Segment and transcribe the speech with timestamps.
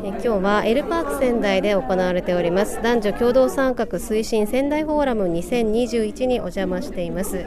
[0.00, 2.80] 今日はエルパーク仙台で行われております。
[2.82, 7.44] 男女共同参画推進仙台フォーラム2021にお邪魔しています。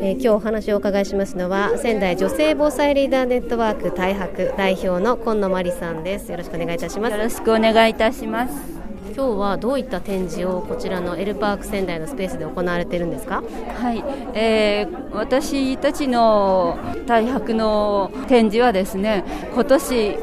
[0.00, 6.30] えー、今日お話をお伺いしますのは仙台女性防災リーダーネットワーク大白代表の今野真理さんです。
[6.30, 7.16] よろしくお願いいたします。
[7.16, 8.78] よろしくお願いいたします。
[9.16, 13.42] 今日はどういった展示をこちらのエルパーク仙台のスペースで行われているんですか？
[13.80, 20.16] はい、えー、私たちの大白の展示はですね今年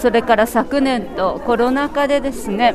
[0.00, 2.74] それから昨年とコロナ禍でですね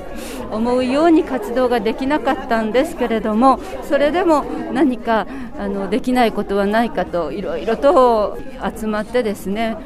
[0.51, 8.37] 思うように活動ができなかったんですけれどもそれでも何かあのできないことはないかといろいろと
[8.75, 9.77] 集まってですね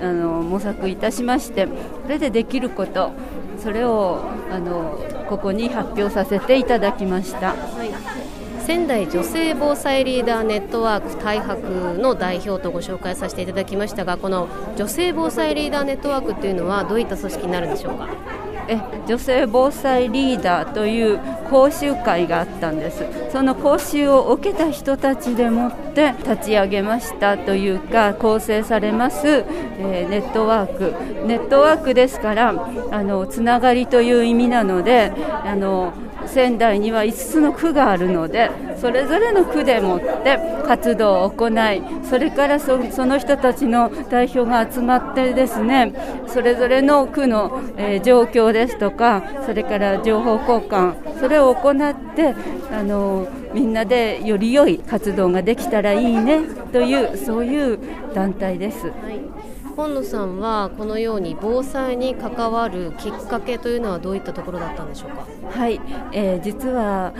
[0.00, 1.72] あの模索いたしましてこ
[2.08, 3.12] れでできること
[3.58, 7.50] それをあのここに発表させていただきました。
[7.50, 8.29] はい
[8.70, 18.06] 仙台女性防災リーダーネットワーク大白の代表とご紹介させていただきましたがこの女性防災リーダーネットワークというのはどういった組織になるんでしょうか？
[18.68, 21.18] え女性防災リーダーという
[21.50, 23.02] 講習会があったんです。
[23.32, 30.94] その講習を受けた人たちでもって立ち上げましたというか構成されます、えー、ネットワーク。
[31.26, 32.54] ネットワークですから
[32.92, 35.12] あのつながりという意味なので
[35.44, 35.92] あの
[36.30, 38.50] 仙台には5つの区があるので
[38.80, 45.92] それぞれの区でもって活動を行いそれからその人たちの代表が集まってですね
[46.28, 52.34] それぞれの区の、えー、状況ですとかそれから情報交換それを行って
[52.72, 57.78] あのみんなでより良い活動ができたらいいねというそういう
[58.14, 58.86] 団体です。
[58.86, 59.39] はい
[59.76, 65.26] 今野さんはこのように防災に関わるきっかけというのはどういったところだったんでしょうか？
[65.58, 65.80] はい、
[66.12, 67.12] えー、実は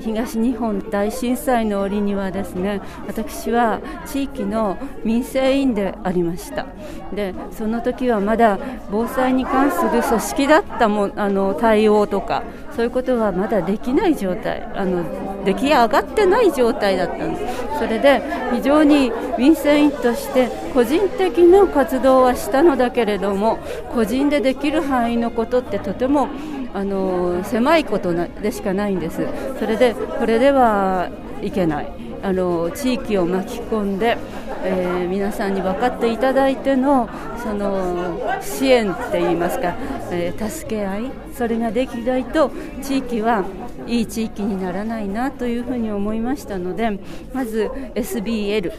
[0.00, 6.66] 東日本大震災の折にはですね私は地域の民生委員でありました
[7.14, 8.58] でその時はまだ
[8.90, 12.42] 防災に関する組織だったもあの対応とか
[12.74, 23.58] そういうことはまだできない状態あの出来上がってない状態だったんですそれで非常に民生委員として個人的な活動はしたのだけれども
[23.92, 26.28] 個人でできる範囲のことってとても
[26.72, 29.26] あの狭いことでしかないんです、
[29.60, 31.08] それでこれでは
[31.40, 31.88] いけない、
[32.22, 34.18] あの地域を巻き込んで、
[34.64, 37.08] えー、皆さんに分かっていただいての
[37.42, 39.74] その支援って言いますか、
[40.10, 42.50] えー、助け合い、それができないと
[42.82, 43.44] 地域は
[43.86, 46.98] いい地域にならないなというふうに思いましたので、
[47.32, 48.72] まず SBL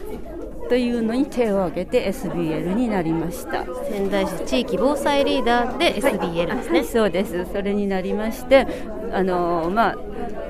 [0.68, 3.64] というのに手を挙げて SBL になりました。
[3.88, 7.46] 仙台市地域防災リーダーで SBL ですね、はい、そうです。
[7.52, 8.66] それになりまして
[9.12, 9.96] あのまあ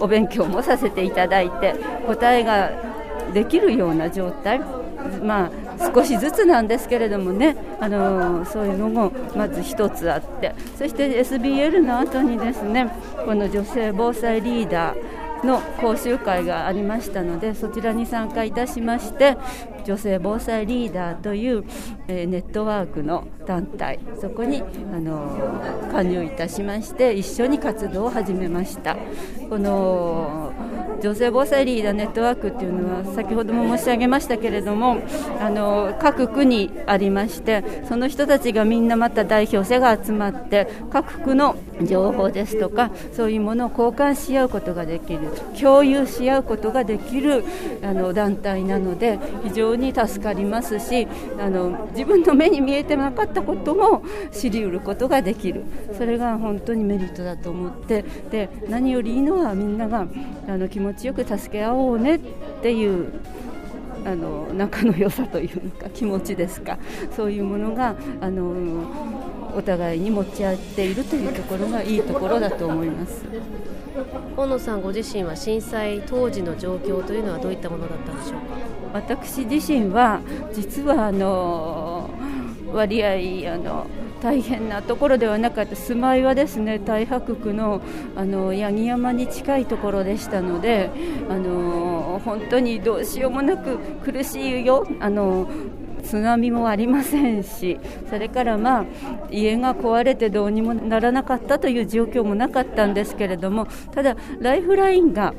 [0.00, 1.74] お勉強もさせていただいて
[2.06, 2.70] 答えが
[3.34, 4.60] できるような状態
[5.22, 12.91] まあ少しずつなんですけれどもね、あのそういうのもまず一つあってそして SBL の後にですね
[13.25, 19.37] この女性防災リーダーの講習会がありましたのでそちらに参加いたしまして
[19.84, 21.65] 女性防災リーダーという、
[22.09, 24.65] えー、ネットワークの団体そこにあ
[24.99, 25.61] の
[25.93, 28.97] 加入いたしまして一緒に活動を始めました。
[29.49, 30.46] この
[31.03, 34.99] 女性防災リーダーネットワークっていうのは先ほども申し上げましたけれども
[35.41, 45.21] あの各区にありましてその人たちがみんなまた代表者が集まって各区の情報ですとかそういうものを交換し合うことができる
[45.61, 47.45] 共有し合うことができる
[47.83, 51.07] あの団体なので非常に助かりますし
[51.39, 54.03] あの自分の目に見えてなかったことも
[54.33, 55.65] 知りうることができる。
[55.97, 60.07] それが本当にメリットだと思ってで何よりいいのはみんなが
[60.49, 62.21] あの気持ちよく助け合おうねっ
[62.63, 63.13] ていう
[64.04, 66.78] あの仲の良さというか気持ちですか。
[67.15, 68.54] そういうものがあの
[69.57, 73.25] お互いに持ち合っているというところがいいところだと思います。
[74.37, 78.41] 河野さんご自身は震災当時の状況というのはどういったものだったんでしょう
[78.92, 79.01] か？
[79.01, 80.21] 私自身は
[80.53, 82.10] 実はあの
[82.72, 83.87] 割合あの
[84.21, 86.78] 大変なところではなかった住まいはですね。
[86.78, 87.80] 太白区の
[88.15, 90.91] あの八木山に近いところでしたので
[91.28, 94.86] あの本当にどうしようもなく苦しいよ。
[95.01, 95.48] あの
[96.07, 97.78] 津波もありませんし
[98.09, 98.84] それからまあ
[99.30, 105.34] 家が壊れてどうにもならなかったという状況もなかったんですけれどもただライフラインが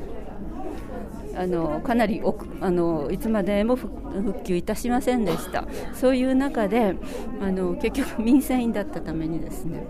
[1.38, 2.20] あのかなり
[2.60, 5.66] あのいつまでも復旧いたしませんでした。
[5.94, 6.96] そういう中で
[7.40, 9.86] あの結局民生委員だったためにですね、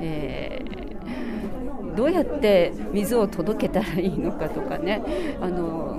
[0.00, 5.02] えー、どうやって水を届けたらいいのかとかね
[5.40, 5.98] あの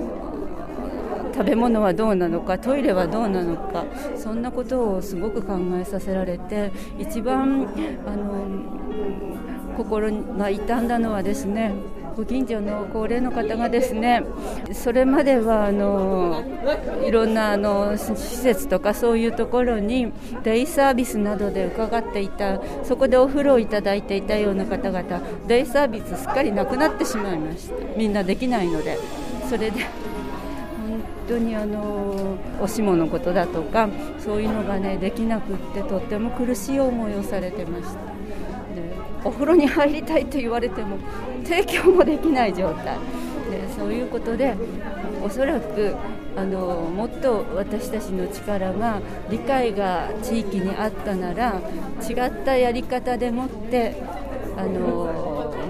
[1.34, 3.86] 食べ物はどうなのかトイレはどうなのか
[4.16, 7.68] そんなことをすごく考えさせられて一番
[8.06, 8.46] あの
[9.76, 11.74] 心が痛んだのはですね
[12.16, 14.24] ご近所の高齢の方がですね
[14.72, 16.44] それまではあの
[17.04, 20.12] いろんなあの施設とかそういうところに
[20.44, 28.98] デイサービスなどで伺っていたそこでお風呂をいただいていたような方々デイサービスすっかりなくなってしまいましたみんなできないので
[29.50, 33.90] それで本当にあのおしものことだとか
[34.20, 38.13] そういうのがねできなくってとっても苦しい思いをされてました。
[39.24, 40.98] お風呂に入りたいと言われても
[41.44, 42.98] 提供もできない状態。
[43.50, 44.56] でそういうことで
[45.24, 45.96] おそらく
[46.36, 46.60] あの
[46.96, 49.00] もっと私たちの力が
[49.30, 51.62] 理解が地域にあったなら
[52.02, 53.96] 違ったやり方でもって
[54.58, 55.13] あの、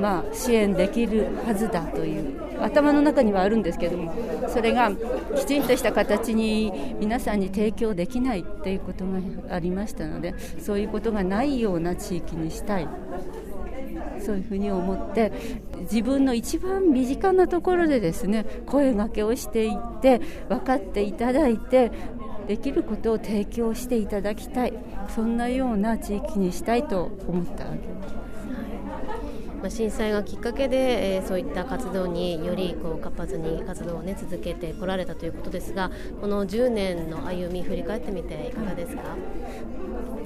[0.04, 4.14] まあ、支援できるはずだという頭の中にはあるんですけども
[4.50, 4.92] それが
[5.38, 12.88] きちんとした形に皆さんに提供できないっていうことがありましたのでそういうことがないような地域にしたい
[14.20, 15.32] そういうふうに思って
[15.84, 20.20] 自分の一番身近なところでですね声がけをしていって
[20.50, 21.94] 分かっていただいて
[22.48, 24.74] できることを提供していただきたい。
[25.14, 27.78] そんなような地域にしたいと思ったわけ。
[27.78, 28.14] です。
[29.64, 39.04] ま、震災がきっかけで、えー、そういった活動によりこう活発に活動を、ね、続けてこられたということですがこの10年の歩み振り返ってみていかがですか？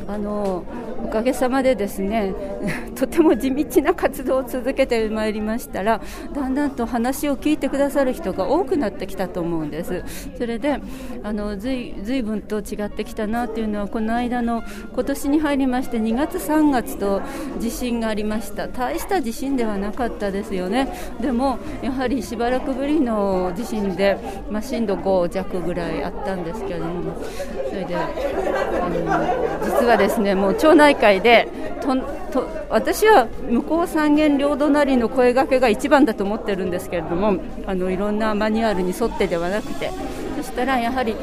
[0.07, 0.63] あの
[1.03, 2.33] おかげさまでですね
[2.95, 6.01] とても地道な活動を続けてまいりましたら
[6.33, 10.03] だんだんと話を聞いてくださる人が多くなってきたと思うんです。
[10.37, 10.79] それで
[11.23, 14.63] あのずいずいぶんと違ってきたなっていうのはこの間の
[14.93, 17.21] 今年に入りまして2月3月と
[17.59, 18.67] 地震がありました。
[18.67, 20.87] 大した地震ではなかったですよね。
[21.19, 24.17] でもやはりしばらくぶりの地震で、
[24.49, 27.13] まあ、震度5弱ぐらいあったんですけれども
[27.69, 28.07] それであ
[28.89, 31.47] の実はですねもう町内会で
[31.81, 31.95] と
[32.31, 39.91] と私は向こう三軒両隣の声がけが一番だと思ってるんですけれどもあのいろんなマニュアルに沿ってではなくて
[40.35, 41.15] そしたらやはり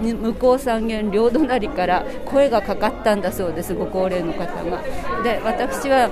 [0.00, 4.82] 向こう三軒両隣から声がかかったんだそうですご高齢の方が。
[5.22, 6.10] で私は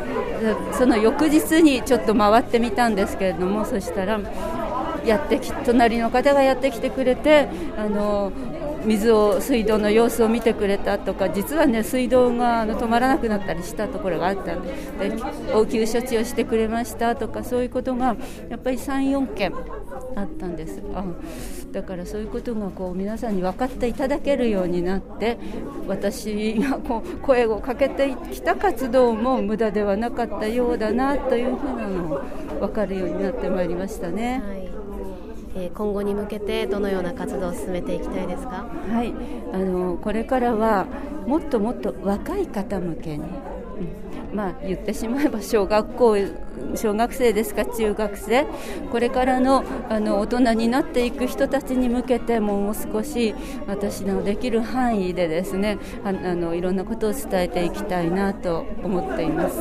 [0.72, 4.20] その翌日にちょっと回ってみたんですけれどもそしたら
[5.04, 8.32] やってき隣の方がやってきてくれてあの
[8.84, 15.16] 水を水道の様子を見てくれたとか実はね水道があの止まらなくなったりしたところがあったんでで
[15.54, 18.16] 応急処置をしてくれましたとかそういうことが
[18.48, 19.52] やっぱり34件
[20.16, 21.04] あったんですあ
[21.72, 25.38] だからそういうことがこう皆さんに分かっていただけるようになって
[25.88, 32.20] 私がこう声をかけてきた活動も無駄ではなかったようだなというふうなのを
[32.60, 34.42] 分かるようになってまいりましたね。
[34.46, 34.73] はい
[35.56, 39.14] え今後に向けてどのような活動を進めていきたいですか、はい、
[39.52, 40.86] あのこれからは
[41.26, 46.16] もっともっと若い方向けに、うん、まあ、言ってしまえば 小学校
[46.74, 48.46] 小学生ですか中学生。
[48.90, 53.34] これからのあの大人になっていく人たちに向けてもう少し
[53.66, 59.58] 私のできる範囲でですねあのいろんなことを伝えていきたいなと思っています。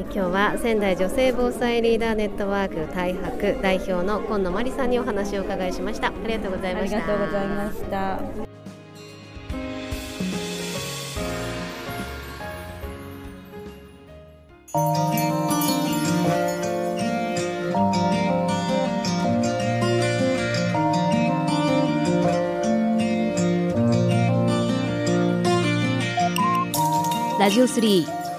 [0.00, 6.08] 今日は仙台女性防災リーダーネットワーク大白代表の今野真理さんにお話をお伺いしました。
[6.08, 6.96] ありがとうございました。
[6.96, 8.20] ありがとうございました。
[27.38, 28.23] ラジオ3